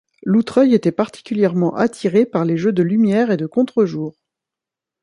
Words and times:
Loutreuil 0.23 0.73
était 0.73 0.91
particulièrement 0.91 1.75
attiré 1.75 2.25
par 2.25 2.43
les 2.43 2.57
jeux 2.57 2.71
de 2.71 2.81
lumière 2.81 3.29
et 3.29 3.37
de 3.37 3.45
contre-jour. 3.45 4.15